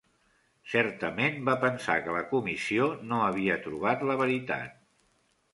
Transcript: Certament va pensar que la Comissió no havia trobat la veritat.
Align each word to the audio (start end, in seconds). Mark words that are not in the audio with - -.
Certament 0.71 1.37
va 1.49 1.55
pensar 1.65 1.99
que 2.07 2.17
la 2.17 2.25
Comissió 2.31 2.87
no 3.13 3.23
havia 3.29 3.61
trobat 3.69 4.03
la 4.13 4.17
veritat. 4.23 4.77